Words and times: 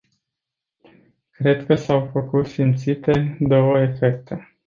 Cred 1.31 1.65
că 1.65 1.75
s-au 1.75 2.09
făcut 2.13 2.45
simțite 2.45 3.37
două 3.41 3.79
efecte. 3.81 4.53